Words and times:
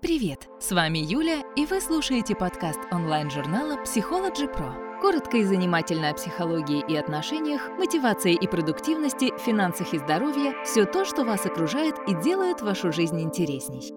Привет! 0.00 0.48
С 0.58 0.72
вами 0.72 0.98
Юля, 0.98 1.42
и 1.56 1.66
вы 1.66 1.78
слушаете 1.78 2.34
подкаст 2.34 2.80
онлайн-журнала 2.90 3.84
Psychology 3.84 4.50
Pro. 4.50 4.98
Коротко 4.98 5.36
и 5.36 5.44
занимательно 5.44 6.08
о 6.08 6.14
психологии 6.14 6.82
и 6.88 6.96
отношениях, 6.96 7.68
мотивации 7.78 8.32
и 8.32 8.46
продуктивности, 8.46 9.30
финансах 9.44 9.92
и 9.92 9.98
здоровье– 9.98 10.54
все 10.64 10.86
то, 10.86 11.04
что 11.04 11.24
вас 11.24 11.44
окружает 11.44 11.96
и 12.08 12.14
делает 12.24 12.62
вашу 12.62 12.92
жизнь 12.92 13.20
интересней. 13.20 13.92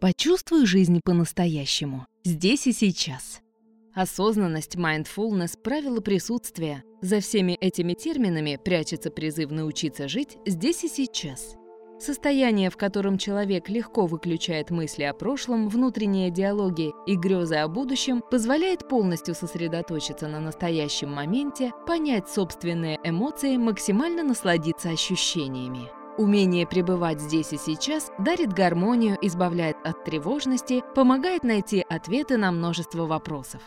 Почувствуй 0.00 0.64
жизнь 0.64 1.00
по-настоящему, 1.04 2.06
здесь 2.22 2.68
и 2.68 2.72
сейчас. 2.72 3.40
Осознанность, 3.94 4.76
mindfulness, 4.76 5.58
правила 5.60 6.00
присутствия– 6.00 6.84
за 7.02 7.18
всеми 7.18 7.54
этими 7.54 7.94
терминами 7.94 8.60
прячется 8.64 9.10
призыв 9.10 9.50
научиться 9.50 10.06
жить 10.06 10.38
здесь 10.46 10.84
и 10.84 10.88
сейчас– 10.88 11.56
Состояние, 12.02 12.68
в 12.68 12.76
котором 12.76 13.16
человек 13.16 13.68
легко 13.68 14.06
выключает 14.06 14.72
мысли 14.72 15.04
о 15.04 15.14
прошлом, 15.14 15.68
внутренние 15.68 16.30
диалоги 16.30 16.90
и 17.06 17.14
грезы 17.14 17.54
о 17.54 17.68
будущем, 17.68 18.24
позволяет 18.28 18.88
полностью 18.88 19.36
сосредоточиться 19.36 20.26
на 20.26 20.40
настоящем 20.40 21.12
моменте, 21.12 21.70
понять 21.86 22.28
собственные 22.28 22.98
эмоции, 23.04 23.56
максимально 23.56 24.24
насладиться 24.24 24.90
ощущениями. 24.90 25.90
Умение 26.18 26.66
пребывать 26.66 27.20
здесь 27.20 27.52
и 27.52 27.56
сейчас 27.56 28.10
дарит 28.18 28.52
гармонию, 28.52 29.16
избавляет 29.22 29.76
от 29.84 30.02
тревожности, 30.02 30.82
помогает 30.96 31.44
найти 31.44 31.84
ответы 31.88 32.36
на 32.36 32.50
множество 32.50 33.06
вопросов. 33.06 33.62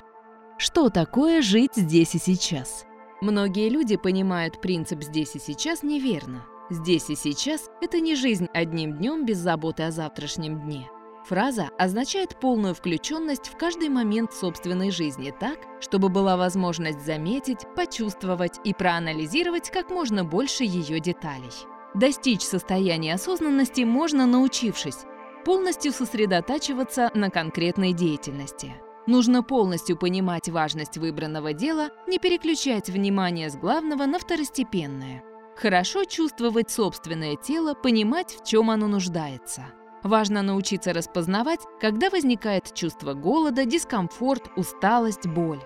Что 0.58 0.90
такое 0.90 1.42
жить 1.42 1.76
здесь 1.78 2.16
и 2.16 2.20
сейчас? 2.20 2.86
Многие 3.22 3.70
люди 3.70 3.96
понимают 3.96 4.60
принцип 4.60 5.04
«здесь 5.04 5.38
и 5.38 5.40
сейчас» 5.40 5.84
неверно. 5.84 6.46
Здесь 6.70 7.12
и 7.12 7.16
сейчас– 7.16 7.70
это 7.82 8.00
не 8.00 8.16
жизнь 8.16 8.48
одним 8.54 8.98
днем 8.98 9.24
без 9.24 9.38
заботы 9.38 9.84
о 9.84 9.92
завтрашнем 9.92 10.62
дне. 10.62 10.90
Фраза 11.28 11.70
означает 11.78 12.40
полную 12.40 12.74
включенность 12.74 13.48
в 13.48 13.58
каждый 13.58 13.90
момент 13.90 14.34
собственной 14.34 14.90
жизни 14.90 15.32
так, 15.40 15.60
чтобы 15.80 16.10
была 16.10 16.38
возможность 16.38 17.06
заметить, 17.06 17.66
почувствовать 17.76 18.60
и 18.64 18.74
проанализировать 18.74 19.70
как 19.70 19.92
можно 19.92 20.24
больше 20.24 20.64
ее 20.64 21.00
деталей. 21.00 21.54
Достичь 21.94 22.42
состояния 22.42 23.14
осознанности 23.14 23.82
можно 23.82 24.26
научившись 24.26 25.06
полностью 25.46 25.92
сосредотачиваться 25.92 27.12
на 27.14 27.30
конкретной 27.30 27.94
деятельности. 27.94 28.74
Нужно 29.06 29.44
полностью 29.44 29.98
понимать 29.98 30.50
важность 30.50 30.98
выбранного 30.98 31.54
дела, 31.54 31.90
не 32.08 32.18
переключать 32.18 32.90
внимание 32.90 33.52
с 33.52 33.56
главного 33.56 34.08
на 34.08 34.18
второстепенное– 34.18 35.24
Хорошо 35.56 36.04
чувствовать 36.04 36.70
собственное 36.70 37.38
тело, 37.38 37.74
понимать, 37.74 38.36
в 38.36 38.46
чем 38.46 38.70
оно 38.70 38.88
нуждается. 38.88 39.64
Важно 40.04 40.42
научиться 40.42 40.92
распознавать, 40.92 41.62
когда 41.80 42.10
возникает 42.10 42.74
чувство 42.74 43.14
голода, 43.14 43.66
дискомфорт, 43.66 44.52
усталость, 44.58 45.26
боль. 45.26 45.62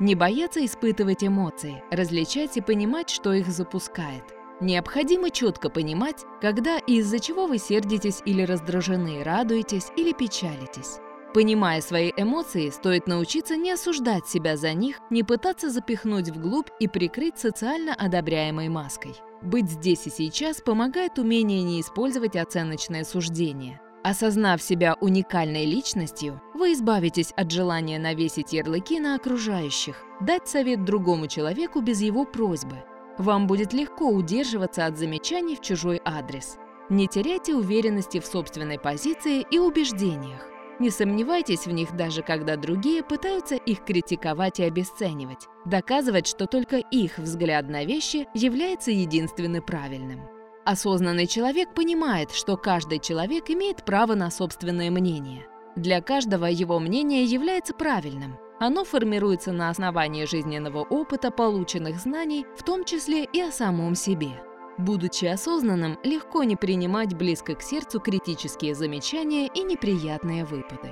Не 0.00 0.14
бояться 0.14 0.64
испытывать 0.64 1.22
эмоции, 1.22 1.84
различать 1.90 2.56
и 2.56 2.62
понимать, 2.62 3.10
что 3.10 3.32
их 3.32 3.46
запускает. 3.48 4.24
Необходимо 4.60 5.30
четко 5.30 5.68
понимать, 5.68 6.24
когда 6.40 6.78
и 6.78 6.96
из-за 6.96 7.18
чего 7.18 7.46
вы 7.46 7.58
сердитесь 7.58 8.22
или 8.24 8.42
раздражены, 8.42 9.22
радуетесь 9.22 9.90
или 9.96 10.12
печалитесь. 10.12 10.98
Понимая 11.34 11.80
свои 11.80 12.12
эмоции, 12.16 12.70
стоит 12.70 13.08
научиться 13.08 13.56
не 13.56 13.72
осуждать 13.72 14.28
себя 14.28 14.56
за 14.56 14.72
них, 14.72 15.00
не 15.10 15.24
пытаться 15.24 15.68
запихнуть 15.68 16.28
вглубь 16.28 16.68
и 16.78 16.86
прикрыть 16.86 17.38
социально 17.38 17.92
одобряемой 17.92 18.68
маской. 18.68 19.16
Быть 19.42 19.68
здесь 19.68 20.06
и 20.06 20.10
сейчас 20.10 20.60
помогает 20.60 21.18
умение 21.18 21.64
не 21.64 21.80
использовать 21.80 22.36
оценочное 22.36 23.02
суждение. 23.02 23.80
Осознав 24.04 24.62
себя 24.62 24.94
уникальной 25.00 25.66
личностью, 25.66 26.40
вы 26.54 26.72
избавитесь 26.74 27.32
от 27.36 27.50
желания 27.50 27.98
навесить 27.98 28.52
ярлыки 28.52 29.00
на 29.00 29.16
окружающих, 29.16 30.04
дать 30.20 30.46
совет 30.46 30.84
другому 30.84 31.26
человеку 31.26 31.80
без 31.80 32.00
его 32.00 32.24
просьбы. 32.24 32.76
Вам 33.18 33.48
будет 33.48 33.72
легко 33.72 34.08
удерживаться 34.08 34.86
от 34.86 34.96
замечаний 34.96 35.56
в 35.56 35.62
чужой 35.62 36.00
адрес. 36.04 36.58
Не 36.90 37.08
теряйте 37.08 37.56
уверенности 37.56 38.20
в 38.20 38.26
собственной 38.26 38.78
позиции 38.78 39.44
и 39.50 39.58
убеждениях. 39.58 40.53
Не 40.80 40.90
сомневайтесь 40.90 41.66
в 41.66 41.70
них 41.70 41.94
даже 41.94 42.22
когда 42.22 42.56
другие 42.56 43.02
пытаются 43.02 43.54
их 43.54 43.84
критиковать 43.84 44.58
и 44.58 44.64
обесценивать, 44.64 45.46
доказывать, 45.64 46.26
что 46.26 46.46
только 46.46 46.78
их 46.78 47.18
взгляд 47.18 47.68
на 47.68 47.84
вещи 47.84 48.26
является 48.34 48.90
единственно 48.90 49.62
правильным. 49.62 50.22
Осознанный 50.64 51.26
человек 51.26 51.74
понимает, 51.74 52.30
что 52.32 52.56
каждый 52.56 52.98
человек 52.98 53.50
имеет 53.50 53.84
право 53.84 54.14
на 54.14 54.30
собственное 54.30 54.90
мнение. 54.90 55.46
Для 55.76 56.00
каждого 56.00 56.46
его 56.46 56.80
мнение 56.80 57.24
является 57.24 57.74
правильным. 57.74 58.38
Оно 58.58 58.84
формируется 58.84 59.52
на 59.52 59.68
основании 59.68 60.24
жизненного 60.24 60.82
опыта, 60.82 61.30
полученных 61.30 61.98
знаний, 61.98 62.46
в 62.56 62.62
том 62.62 62.84
числе 62.84 63.24
и 63.24 63.40
о 63.40 63.52
самом 63.52 63.94
себе. 63.94 64.40
Будучи 64.76 65.26
осознанным, 65.26 65.98
легко 66.02 66.42
не 66.42 66.56
принимать 66.56 67.14
близко 67.14 67.54
к 67.54 67.62
сердцу 67.62 68.00
критические 68.00 68.74
замечания 68.74 69.46
и 69.46 69.62
неприятные 69.62 70.44
выпады. 70.44 70.90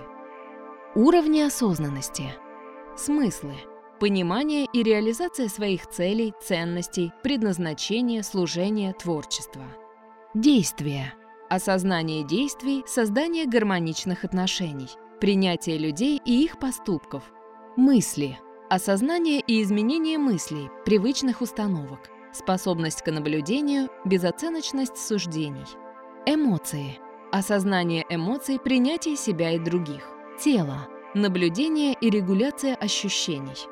Уровни 0.94 1.41
осознанности. 1.41 2.32
Смыслы. 2.97 3.54
Понимание 3.98 4.66
и 4.72 4.82
реализация 4.82 5.48
своих 5.48 5.88
целей, 5.88 6.32
ценностей, 6.41 7.12
предназначения, 7.22 8.22
служения, 8.22 8.92
творчества. 8.92 9.65
Действия. 10.34 11.15
Осознание 11.48 12.25
действий, 12.25 12.84
создание 12.87 13.47
гармоничных 13.47 14.25
отношений, 14.25 14.88
принятие 15.21 15.76
людей 15.76 16.21
и 16.25 16.44
их 16.44 16.59
поступков. 16.59 17.22
Мысли. 17.76 18.38
Осознание 18.71 19.41
и 19.41 19.62
изменение 19.62 20.19
мыслей, 20.19 20.71
привычных 20.84 21.42
установок 21.42 22.10
способность 22.32 23.03
к 23.03 23.10
наблюдению, 23.10 23.88
безоценочность 24.04 24.97
суждений. 24.97 25.66
Эмоции. 26.26 26.98
Осознание 27.31 28.04
эмоций, 28.09 28.59
принятие 28.59 29.16
себя 29.16 29.53
и 29.53 29.59
других. 29.59 30.09
Тело. 30.38 30.88
Наблюдение 31.15 31.94
и 31.94 32.10
регуляция 32.10 32.75
ощущений. 32.75 33.66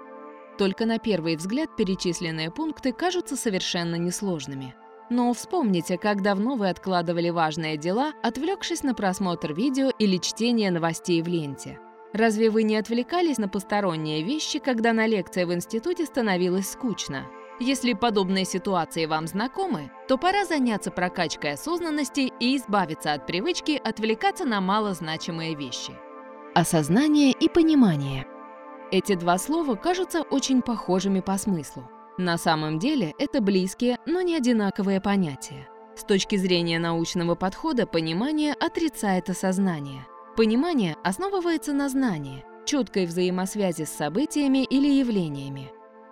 Только 0.58 0.84
на 0.84 0.98
первый 0.98 1.36
взгляд 1.36 1.74
перечисленные 1.76 2.50
пункты 2.50 2.92
кажутся 2.92 3.36
совершенно 3.36 3.94
несложными. 3.96 4.74
Но 5.08 5.32
вспомните, 5.32 5.98
как 5.98 6.22
давно 6.22 6.54
вы 6.56 6.68
откладывали 6.68 7.30
важные 7.30 7.76
дела, 7.76 8.12
отвлекшись 8.22 8.82
на 8.82 8.94
просмотр 8.94 9.52
видео 9.52 9.90
или 9.98 10.18
чтение 10.18 10.70
новостей 10.70 11.22
в 11.22 11.28
ленте. 11.28 11.80
Разве 12.12 12.50
вы 12.50 12.64
не 12.64 12.76
отвлекались 12.76 13.38
на 13.38 13.48
посторонние 13.48 14.22
вещи, 14.22 14.58
когда 14.58 14.92
на 14.92 15.06
лекции 15.06 15.44
в 15.44 15.54
институте 15.54 16.06
становилось 16.06 16.70
скучно? 16.70 17.26
Если 17.62 17.92
подобные 17.92 18.46
ситуации 18.46 19.04
вам 19.04 19.26
знакомы, 19.26 19.90
то 20.08 20.16
пора 20.16 20.46
заняться 20.46 20.90
прокачкой 20.90 21.52
осознанности 21.52 22.32
и 22.40 22.56
избавиться 22.56 23.12
от 23.12 23.26
привычки 23.26 23.78
отвлекаться 23.84 24.46
на 24.46 24.62
малозначимые 24.62 25.54
вещи. 25.54 25.92
Осознание 26.54 27.32
и 27.32 27.50
понимание. 27.50 28.26
Эти 28.90 29.14
два 29.14 29.36
слова 29.36 29.74
кажутся 29.74 30.22
очень 30.22 30.62
похожими 30.62 31.20
по 31.20 31.36
смыслу. 31.36 31.86
На 32.16 32.38
самом 32.38 32.78
деле 32.78 33.14
это 33.18 33.42
близкие, 33.42 33.98
но 34.06 34.22
не 34.22 34.36
одинаковые 34.36 35.02
понятия. 35.02 35.68
С 35.94 36.04
точки 36.04 36.36
зрения 36.36 36.78
научного 36.78 37.34
подхода 37.34 37.86
понимание 37.86 38.54
отрицает 38.54 39.28
осознание. 39.28 40.06
Понимание 40.34 40.96
основывается 41.04 41.74
на 41.74 41.90
знании, 41.90 42.42
четкой 42.64 43.04
взаимосвязи 43.04 43.84
с 43.84 43.90
событиями 43.90 44.64
или 44.64 44.88
явлениями. 44.88 45.70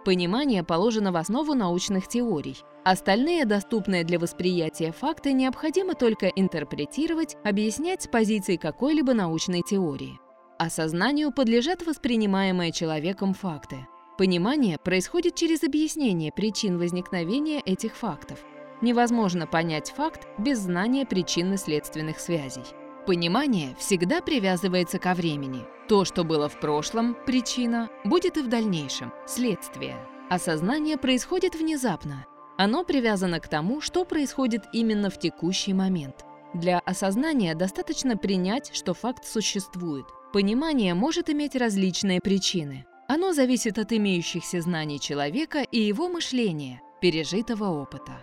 Понимание 0.09 0.65
положено 0.65 1.13
в 1.13 1.19
основу 1.19 1.53
научных 1.53 2.09
теорий. 2.09 2.57
Остальные 2.83 3.45
доступные 3.45 4.05
для 4.05 4.19
восприятия 4.19 4.91
факты 4.91 5.35
необходимо 5.35 5.93
только 5.93 6.29
интерпретировать, 6.29 7.37
объяснять 7.45 8.05
с 8.05 8.07
позиции 8.07 8.57
какой-либо 8.57 9.13
научной 9.13 9.61
теории. 9.61 10.19
Осознанию 10.59 11.31
подлежат 11.31 11.87
воспринимаемые 11.87 12.73
человеком 12.73 13.35
факты. 13.35 13.87
Понимание 14.17 14.79
происходит 14.79 15.35
через 15.35 15.63
объяснение 15.63 16.33
причин 16.33 16.79
возникновения 16.79 17.61
этих 17.61 17.95
фактов. 17.95 18.39
Невозможно 18.81 19.47
понять 19.47 19.93
факт 19.95 20.27
без 20.39 20.61
знания 20.61 21.05
причинно-следственных 21.05 22.19
связей. 22.19 22.65
Понимание 23.07 23.77
всегда 23.79 24.23
привязывается 24.23 24.99
ко 24.99 25.13
времени. 25.13 25.67
То, 25.89 26.05
что 26.05 26.23
было 26.23 26.51
в 26.51 26.61
прошлом, 26.61 27.17
причина, 27.27 27.89
будет 28.05 28.37
и 28.37 28.43
в 28.43 28.49
дальнейшем, 28.49 29.11
следствие. 29.27 29.97
Осознание 30.29 30.99
происходит 30.99 31.55
внезапно. 31.55 32.27
Оно 32.59 32.85
привязано 32.85 33.41
к 33.41 33.49
тому, 33.49 33.81
что 33.81 34.05
происходит 34.05 34.65
именно 34.75 35.09
в 35.09 35.19
текущий 35.19 35.73
момент. 35.73 36.27
Для 36.53 36.81
осознания 36.81 37.55
достаточно 37.55 38.19
принять, 38.19 38.71
что 38.75 38.93
факт 38.93 39.25
существует. 39.25 40.05
Понимание 40.33 40.93
может 40.93 41.31
иметь 41.31 41.57
различные 41.57 42.21
причины. 42.21 42.85
Оно 43.09 43.33
зависит 43.33 43.79
от 43.79 43.91
имеющихся 43.91 44.61
знаний 44.61 45.01
человека 45.01 45.63
и 45.63 45.81
его 45.81 46.09
мышления, 46.11 46.83
пережитого 47.01 47.81
опыта. 47.81 48.19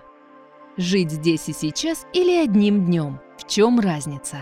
Жить 0.78 1.10
здесь 1.10 1.50
и 1.50 1.54
сейчас 1.54 2.06
или 2.14 2.36
одним 2.36 2.86
днем? 2.86 3.20
В 3.40 3.48
чем 3.48 3.80
разница? 3.80 4.38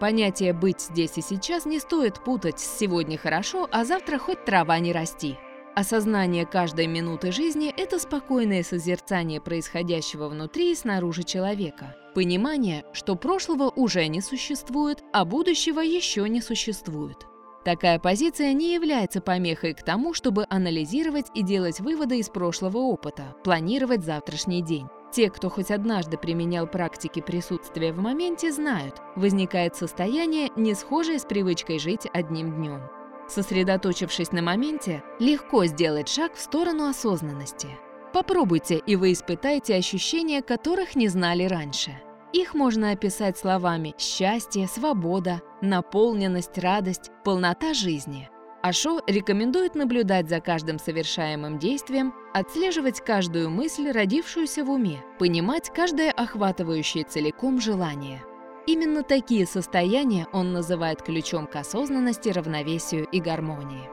Понятие 0.00 0.52
«быть 0.52 0.80
здесь 0.80 1.16
и 1.16 1.22
сейчас» 1.22 1.66
не 1.66 1.78
стоит 1.78 2.22
путать 2.24 2.58
с 2.58 2.78
«сегодня 2.78 3.16
хорошо, 3.16 3.68
а 3.70 3.84
завтра 3.84 4.18
хоть 4.18 4.44
трава 4.44 4.78
не 4.78 4.92
расти». 4.92 5.36
Осознание 5.76 6.46
каждой 6.46 6.86
минуты 6.86 7.32
жизни– 7.32 7.72
это 7.76 7.98
спокойное 7.98 8.62
созерцание 8.62 9.40
происходящего 9.40 10.28
внутри 10.28 10.70
и 10.70 10.74
снаружи 10.76 11.24
человека. 11.24 11.96
Понимание, 12.14 12.84
что 12.92 13.16
прошлого 13.16 13.70
уже 13.70 14.06
не 14.06 14.20
существует, 14.20 15.02
а 15.12 15.24
будущего 15.24 15.80
еще 15.80 16.28
не 16.28 16.40
существует. 16.40 17.26
Такая 17.64 17.98
позиция 17.98 18.52
не 18.52 18.74
является 18.74 19.20
помехой 19.20 19.74
к 19.74 19.82
тому, 19.82 20.14
чтобы 20.14 20.46
анализировать 20.48 21.26
и 21.34 21.42
делать 21.42 21.80
выводы 21.80 22.18
из 22.18 22.28
прошлого 22.28 22.78
опыта, 22.78 23.34
планировать 23.42 24.04
завтрашний 24.04 24.62
день. 24.62 24.86
Те, 25.14 25.30
кто 25.30 25.48
хоть 25.48 25.70
однажды 25.70 26.18
применял 26.18 26.66
практики 26.66 27.20
присутствия 27.20 27.92
в 27.92 27.98
моменте, 27.98 28.50
знают, 28.50 29.00
возникает 29.14 29.76
состояние, 29.76 30.50
не 30.56 30.74
схожее 30.74 31.20
с 31.20 31.24
привычкой 31.24 31.78
жить 31.78 32.08
одним 32.12 32.56
днем. 32.56 32.80
Сосредоточившись 33.28 34.32
на 34.32 34.42
моменте, 34.42 35.04
легко 35.20 35.66
сделать 35.66 36.08
шаг 36.08 36.34
в 36.34 36.40
сторону 36.40 36.88
осознанности. 36.88 37.68
Попробуйте, 38.12 38.82
и 38.84 38.96
вы 38.96 39.12
испытаете 39.12 39.76
ощущения, 39.76 40.42
которых 40.42 40.96
не 40.96 41.06
знали 41.06 41.44
раньше. 41.44 41.92
Их 42.32 42.54
можно 42.54 42.90
описать 42.90 43.38
словами 43.38 43.94
«счастье», 43.96 44.66
«свобода», 44.66 45.42
«наполненность», 45.60 46.58
«радость», 46.58 47.12
«полнота 47.22 47.72
жизни». 47.72 48.28
Ашо 48.64 49.02
рекомендует 49.06 49.74
наблюдать 49.74 50.30
за 50.30 50.40
каждым 50.40 50.78
совершаемым 50.78 51.58
действием, 51.58 52.14
отслеживать 52.32 53.02
каждую 53.02 53.50
мысль, 53.50 53.90
родившуюся 53.90 54.64
в 54.64 54.70
уме, 54.70 55.04
понимать 55.18 55.68
каждое 55.68 56.10
охватывающее 56.10 57.04
целиком 57.04 57.60
желание. 57.60 58.24
Именно 58.66 59.02
такие 59.02 59.44
состояния 59.46 60.26
он 60.32 60.54
называет 60.54 61.02
ключом 61.02 61.46
к 61.46 61.56
осознанности, 61.56 62.30
равновесию 62.30 63.06
и 63.12 63.20
гармонии. 63.20 63.86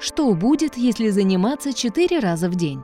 Что 0.00 0.34
будет, 0.34 0.76
если 0.76 1.10
заниматься 1.10 1.72
четыре 1.72 2.18
раза 2.18 2.48
в 2.48 2.56
день? 2.56 2.82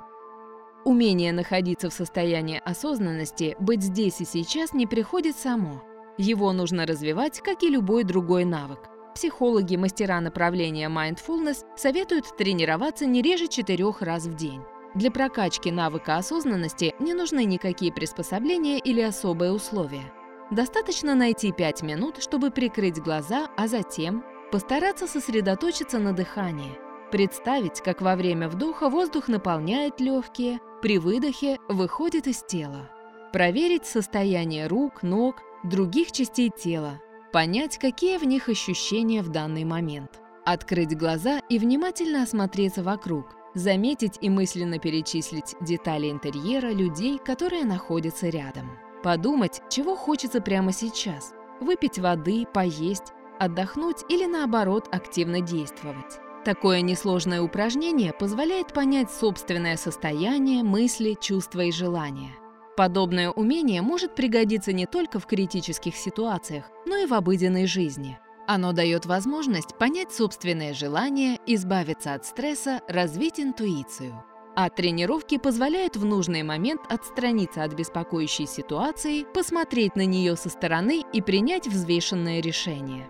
Умение 0.85 1.32
находиться 1.32 1.91
в 1.91 1.94
состоянии 1.94 2.62
осознанности, 2.65 3.56
быть 3.59 3.82
здесь 3.82 4.20
и 4.20 4.25
сейчас 4.25 4.73
не 4.73 4.87
приходит 4.87 5.37
само. 5.37 5.82
Его 6.17 6.53
нужно 6.53 6.87
развивать, 6.87 7.41
как 7.41 7.65
и 7.65 7.69
любой 7.69 8.05
другой 8.05 8.44
навык. 8.44 8.79
Психологи, 9.19 9.75
мастера 9.75 10.20
направления 10.20 10.88
Mindfulness 10.88 11.65
советуют 11.76 12.37
тренироваться 12.37 13.05
не 13.05 13.20
реже 13.20 13.49
четырех 13.49 14.00
раз 14.00 14.26
в 14.26 14.37
день. 14.37 14.62
Для 14.94 15.11
прокачки 15.11 15.73
навыка 15.73 16.19
осознанности 16.19 16.94
не 17.00 17.15
нужны 17.15 17.44
никакие 17.44 17.93
приспособления 17.93 18.79
или 18.79 19.00
особые 19.00 19.50
условия. 19.50 20.12
Достаточно 20.53 21.17
найти 21.17 21.50
5 21.50 21.82
минут, 21.82 22.23
чтобы 22.23 22.53
прикрыть 22.53 23.03
глаза, 23.03 23.49
а 23.56 23.67
затем 23.67 24.25
постараться 24.53 25.09
сосредоточиться 25.09 25.99
на 25.99 26.12
дыхании. 26.12 26.79
Представить, 27.11 27.81
как 27.81 28.00
во 28.00 28.15
время 28.15 28.49
вдоха 28.49 28.88
воздух 28.88 29.26
наполняет 29.26 29.99
легкие, 30.00 30.61
при 30.81 30.99
выдохе 30.99 31.59
выходит 31.69 32.29
из 32.29 32.44
тела. 32.44 32.88
Проверить 33.32 33.85
состояние 33.85 34.69
рук, 34.69 35.03
ног, 35.03 35.43
других 35.65 36.12
частей 36.12 36.53
тела. 36.56 37.00
Понять, 37.32 37.76
какие 37.76 38.16
в 38.16 38.25
них 38.25 38.48
ощущения 38.48 39.20
в 39.20 39.28
данный 39.28 39.64
момент. 39.64 40.20
Открыть 40.46 40.96
глаза 40.96 41.40
и 41.50 41.58
внимательно 41.58 42.22
осмотреться 42.22 42.82
вокруг. 42.82 43.36
Заметить 43.54 44.16
и 44.22 44.30
мысленно 44.30 44.78
перечислить 44.78 45.54
детали 45.60 46.10
интерьера 46.10 46.70
людей, 46.70 47.19
которые 47.19 47.64
находятся 47.64 48.28
рядом. 48.28 48.70
Подумать, 49.02 49.60
чего 49.69 49.94
хочется 49.94 50.40
прямо 50.40 50.72
сейчас. 50.72 51.34
Выпить 51.60 51.98
воды, 51.98 52.46
поесть, 52.54 53.12
отдохнуть 53.38 54.04
или 54.08 54.24
наоборот 54.24 54.88
активно 54.90 55.42
действовать. 55.42 56.20
Такое 56.46 56.81
несложное 56.81 57.42
упражнение 57.42 58.14
позволяет 58.14 58.72
понять 58.72 59.10
собственное 59.10 59.76
состояние, 59.76 60.62
мысли, 60.62 61.14
чувства 61.20 61.60
и 61.60 61.72
желания. 61.72 62.32
Подобное 62.78 63.32
умение 63.32 63.82
может 63.82 64.14
пригодиться 64.14 64.72
не 64.72 64.86
только 64.86 65.19
в 65.19 65.26
критических 65.26 65.96
ситуациях, 65.96 66.66
но 66.86 66.96
и 66.96 67.06
в 67.06 67.12
обыденной 67.12 67.66
жизни. 67.66 68.20
Оно 68.46 68.70
дает 68.70 69.04
возможность 69.04 69.76
понять 69.76 70.12
собственные 70.12 70.75
желания, 70.75 71.40
избавиться 71.44 72.14
от 72.14 72.25
стресса, 72.25 72.80
развить 72.86 73.40
интуицию. 73.40 74.22
А 74.54 74.70
тренировки 74.70 75.38
позволяют 75.38 75.96
в 75.96 76.04
нужный 76.04 76.44
момент 76.44 76.82
отстраниться 76.88 77.64
от 77.64 77.75
беспокоящей 77.75 78.46
ситуации, 78.46 79.26
посмотреть 79.34 79.96
на 79.96 80.06
нее 80.06 80.36
со 80.36 80.48
стороны 80.48 81.02
и 81.12 81.20
принять 81.20 81.66
взвешенное 81.66 82.40
решение. 82.40 83.08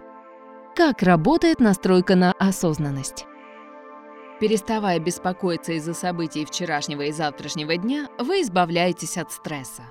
Как 0.75 1.03
работает 1.03 1.61
настройка 1.61 2.17
на 2.17 2.33
осознанность? 2.33 3.27
Переставая 4.41 5.01
беспокоиться 5.01 5.73
из-за 5.73 5.95
событий 5.95 6.45
вчерашнего 6.45 7.03
и 7.03 7.13
завтрашнего 7.13 7.77
дня, 7.77 8.09
вы 8.19 8.43
избавляетесь 8.43 9.17
от 9.17 9.33
стресса. 9.33 9.83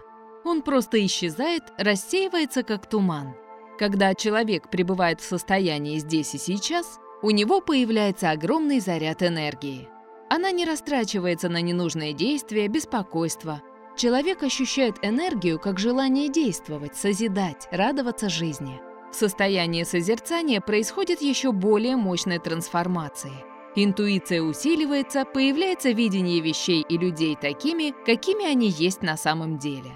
Он 0.46 0.62
просто 0.62 1.06
исчезает, 1.06 1.64
рассеивается 1.78 2.64
как 2.64 2.88
туман. 2.88 3.36
Когда 3.78 4.16
человек 4.16 4.70
пребывает 4.70 5.20
в 5.20 5.26
состоянии 5.26 6.00
здесь 6.00 6.34
и 6.34 6.38
сейчас, 6.38 7.00
у 7.22 7.32
него 7.32 7.60
появляется 7.60 8.32
огромный 8.32 8.80
заряд 8.80 9.22
энергии. 9.22 9.90
Она 10.30 10.52
не 10.52 10.66
растрачивается 10.66 11.50
на 11.50 11.62
ненужные 11.62 12.14
действия, 12.14 12.68
беспокойство. 12.70 13.62
Человек 13.98 14.44
ощущает 14.44 14.96
энергию 15.02 15.60
как 15.60 15.78
желание 15.78 16.30
действовать, 16.30 16.96
созидать, 16.96 17.68
радоваться 17.72 18.30
жизни. 18.30 18.80
В 19.12 19.16
состоянии 19.16 19.84
созерцания 19.84 20.62
происходит 20.62 21.22
еще 21.22 21.52
более 21.52 21.98
мощная 21.98 22.40
трансформация– 22.40 23.34
Интуиция 23.80 24.42
усиливается, 24.42 25.24
появляется 25.24 25.92
видение 25.92 26.42
вещей 26.42 26.84
и 26.90 26.98
людей 26.98 27.38
такими, 27.40 27.94
какими 28.08 28.44
они 28.44 28.70
есть 28.70 29.04
на 29.04 29.18
самом 29.18 29.60
деле. 29.60 29.92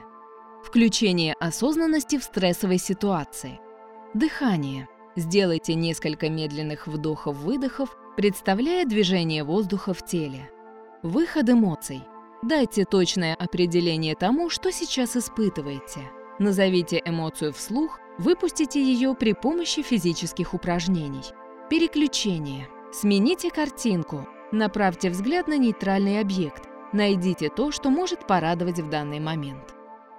Включение 0.63 1.33
осознанности 1.39 2.19
в 2.19 2.23
стрессовой 2.23 2.77
ситуации. 2.77 3.59
Дыхание. 4.13 4.87
Сделайте 5.15 5.73
несколько 5.73 6.29
медленных 6.29 6.85
вдохов-выдохов, 6.85 7.97
представляя 8.15 8.85
движение 8.85 9.43
воздуха 9.43 9.95
в 9.95 10.05
теле. 10.05 10.51
Выход 11.01 11.49
эмоций. 11.49 12.03
Дайте 12.43 12.85
точное 12.85 13.33
определение 13.33 14.13
тому, 14.13 14.51
что 14.51 14.71
сейчас 14.71 15.17
испытываете. 15.17 16.01
Назовите 16.37 17.01
эмоцию 17.03 17.51
вслух, 17.51 17.99
выпустите 18.19 18.79
ее 18.79 19.15
при 19.15 19.33
помощи 19.33 19.81
физических 19.81 20.53
упражнений. 20.53 21.23
Переключение. 21.71 22.67
Смените 22.93 23.49
картинку, 23.49 24.27
направьте 24.51 25.09
взгляд 25.09 25.47
на 25.47 25.57
нейтральный 25.57 26.19
объект, 26.19 26.67
найдите 26.91 27.47
то, 27.49 27.71
что 27.71 27.89
может 27.89 28.27
порадовать 28.27 28.79
в 28.79 28.89
данный 28.89 29.21
момент. 29.21 29.73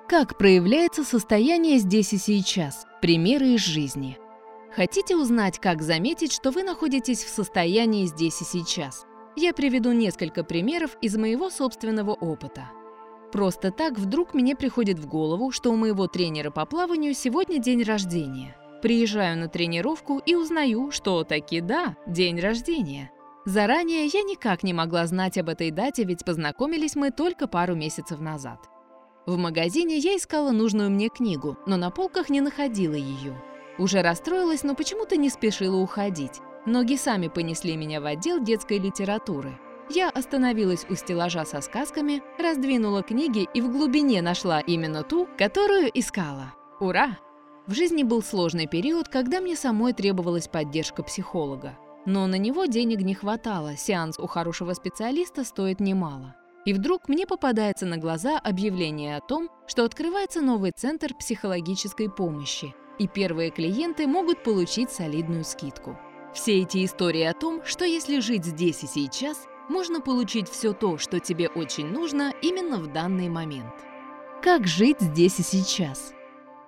Как 0.09 0.39
проявляется 0.39 1.05
состояние 1.05 1.77
здесь 1.77 2.15
и 2.15 2.17
сейчас? 2.17 2.87
Примеры 3.03 3.49
из 3.49 3.61
жизни. 3.61 4.19
Хотите 4.75 5.17
узнать, 5.17 5.59
как 5.59 5.83
заметить, 5.83 6.33
что 6.33 6.51
вы 6.51 6.63
находитесь 6.63 7.23
в 7.25 7.29
состоянии 7.29 8.07
здесь 8.07 8.41
и 8.41 8.45
сейчас? 8.45 9.05
Я 9.37 9.53
приведу 9.53 9.93
несколько 9.93 10.43
примеров 10.43 10.97
из 11.03 11.15
моего 11.17 11.51
собственного 11.51 12.13
опыта. 12.13 12.71
Просто 13.33 13.71
так 13.71 13.99
вдруг 13.99 14.33
мне 14.33 14.57
приходит 14.57 14.99
в 14.99 15.07
голову, 15.07 15.51
что 15.51 15.71
у 15.71 15.77
моего 15.77 16.07
тренера 16.07 16.51
по 16.51 16.65
плаванию 16.65 17.13
сегодня 17.13 17.59
день 17.59 17.83
рождения. 17.83 18.57
Приезжаю 18.83 19.39
на 19.39 19.49
тренировку 19.49 20.19
и 20.19 20.35
узнаю, 20.35 20.91
что 20.91 21.23
таки 21.23 21.61
да, 21.61 21.97
день 22.07 22.41
рождения. 22.41 23.13
Заранее 23.45 24.07
я 24.07 24.23
никак 24.23 24.65
не 24.65 24.73
могла 24.73 25.07
знать 25.07 25.39
об 25.39 25.49
этой 25.49 25.71
дате, 25.71 26.03
ведь 26.03 26.25
познакомились 26.25 26.97
мы 26.97 27.13
только 27.13 27.47
пару 27.47 27.77
месяцев 27.77 28.21
назад. 28.21 28.69
В 29.25 29.37
магазине 29.37 29.99
я 29.99 30.17
искала 30.17 30.51
нужную 30.51 30.91
мне 30.91 31.09
книгу, 31.09 31.57
но 31.65 31.77
на 31.77 31.91
полках 31.91 32.29
не 32.29 32.41
находила 32.41 32.95
ее. 32.95 33.41
Уже 33.79 34.03
расстроилась, 34.03 34.65
но 34.65 34.75
почему-то 34.75 35.17
не 35.17 35.31
спешила 35.31 35.77
уходить. 35.77 36.41
Ноги 36.67 36.97
сами 36.97 37.29
понесли 37.29 37.77
меня 37.77 38.01
в 38.01 38.07
отдел 38.07 38.43
детской 38.43 38.79
литературы. 38.79 39.59
Я 39.91 40.11
остановилась 40.11 40.87
у 40.89 40.97
стеллажа 40.97 41.45
со 41.45 41.61
сказками, 41.61 42.23
раздвинула 42.39 43.03
книги 43.03 43.49
и 43.55 43.61
в 43.61 43.71
глубине 43.71 44.23
нашла 44.23 44.61
именно 44.61 45.05
ту, 45.05 45.29
которую 45.39 45.89
искала. 45.97 46.55
Ура! 46.81 47.19
В 47.67 47.75
жизни 47.75 48.03
был 48.03 48.23
сложный 48.23 48.67
период, 48.67 49.09
когда 49.09 49.41
мне 49.41 49.55
самой 49.55 49.93
требовалась 49.93 50.49
поддержка 50.49 51.05
психолога. 51.05 51.79
Но 52.07 52.27
на 52.27 52.35
него 52.35 52.65
денег 52.65 53.03
не 53.03 53.15
хватало, 53.15 53.77
сеанс 53.77 54.19
у 54.19 54.27
хорошего 54.27 54.75
специалиста 54.75 55.45
стоит 55.45 55.79
немало. 55.79 56.35
И 56.65 56.73
вдруг 56.73 57.09
мне 57.09 57.25
попадается 57.25 57.87
на 57.87 57.99
глаза 57.99 58.39
объявление 58.39 59.17
о 59.17 59.21
том, 59.21 59.49
что 59.69 59.85
открывается 59.85 60.41
новый 60.41 60.73
центр 60.73 61.15
психологической 61.15 62.11
помощи, 62.11 62.75
и 62.99 63.07
первые 63.07 63.51
клиенты 63.51 64.09
могут 64.09 64.43
получить 64.43 64.91
солидную 64.91 65.45
скидку. 65.45 65.97
Все 66.35 66.63
эти 66.63 66.85
истории 66.85 67.23
о 67.23 67.35
том, 67.35 67.65
что 67.65 67.85
если 67.85 68.19
жить 68.19 68.45
здесь 68.45 68.83
и 68.83 68.87
сейчас, 68.89 69.47
можно 69.69 70.01
получить 70.01 70.49
все 70.49 70.73
то, 70.73 70.99
что 70.99 71.21
тебе 71.21 71.49
очень 71.49 71.87
нужно 71.87 72.33
именно 72.43 72.79
в 72.79 72.93
данный 72.93 73.29
момент. 73.29 73.73
Как 74.43 74.67
жить 74.67 75.01
здесь 75.01 75.39
и 75.39 75.43
сейчас? 75.43 76.13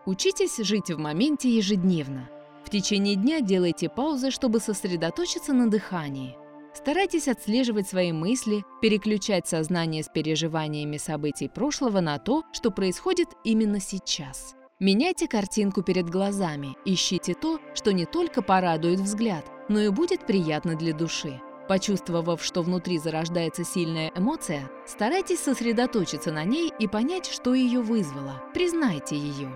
Учитесь 0.06 0.58
жить 0.58 0.90
в 0.90 0.99
моменте 0.99 1.49
ежедневно. 1.49 2.28
В 2.64 2.68
течение 2.68 3.14
дня 3.14 3.40
делайте 3.40 3.88
паузы, 3.88 4.30
чтобы 4.30 4.61
сосредоточиться 4.61 5.54
на 5.54 5.70
дыхании. 5.70 6.37
Старайтесь 6.75 7.26
отслеживать 7.26 7.88
свои 7.88 8.12
мысли, 8.12 8.64
переключать 8.82 9.46
сознание 9.46 10.02
с 10.02 10.08
переживаниями 10.08 10.99
событий 10.99 11.49
прошлого 11.49 12.00
на 12.00 12.18
то, 12.18 12.42
что 12.52 12.70
происходит 12.70 13.28
именно 13.44 13.80
сейчас. 13.80 14.54
Меняйте 14.78 15.26
картинку 15.26 15.82
перед 15.82 16.11
глазами, 16.11 16.76
ищите 16.84 17.32
то, 17.32 17.58
что 17.75 17.92
не 17.92 18.04
только 18.04 18.42
порадует 18.42 19.00
взгляд, 19.00 19.46
но 19.70 19.80
и 19.80 19.88
будет 19.88 20.26
приятно 20.26 20.75
для 20.75 20.92
души. 20.92 21.40
Почувствовав, 21.66 22.44
что 22.44 22.61
внутри 22.61 22.99
зарождается 22.99 23.64
сильная 23.64 24.12
эмоция, 24.14 24.70
старайтесь 24.87 25.40
сосредоточиться 25.40 26.30
на 26.30 26.44
ней 26.44 26.70
и 26.78 26.87
понять, 26.87 27.25
что 27.25 27.54
ее 27.54 27.80
вызвало. 27.80 28.42
Признайте 28.52 29.16
ее. 29.16 29.49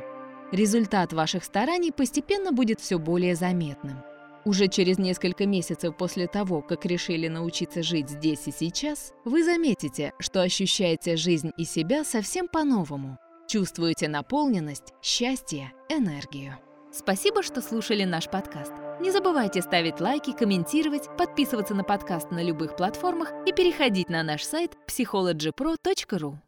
Результат 0.53 1.13
ваших 1.13 1.45
стараний 1.45 1.93
постепенно 1.93 2.53
будет 2.53 2.81
все 2.81 2.99
более 2.99 3.35
заметным. 3.37 4.03
Уже 4.45 4.69
через 4.69 4.97
несколько 4.99 5.47
месяцев 5.47 5.95
после 5.97 6.27
того, 6.27 6.63
как 6.63 6.87
решили 6.87 7.29
научиться 7.29 7.83
жить 7.83 8.09
здесь 8.09 8.47
и 8.47 8.53
сейчас, 8.53 9.13
вы 9.27 9.45
заметите, 9.45 10.15
что 10.19 10.41
ощущаете 10.41 11.17
жизнь 11.17 11.51
и 11.59 11.65
себя 11.65 12.03
совсем 12.03 12.49
по-новому. 12.49 13.19
Чувствуете 13.47 14.09
наполненность, 14.09 14.95
счастье, 15.03 15.73
энергию. 15.91 16.57
Спасибо, 16.93 17.43
что 17.43 17.61
слушали 17.61 18.05
наш 18.05 18.31
подкаст. 18.31 18.73
Не 19.01 19.11
забывайте 19.11 19.61
ставить 19.61 20.01
лайки, 20.01 20.33
комментировать, 20.33 21.15
подписываться 21.19 21.75
на 21.75 21.85
подкаст 21.85 22.31
на 22.31 22.43
любых 22.43 22.77
платформах 22.77 23.33
и 23.47 23.53
переходить 23.53 24.09
на 24.09 24.23
наш 24.23 24.45
сайт 24.45 24.77
psychologypro.ru. 24.89 26.48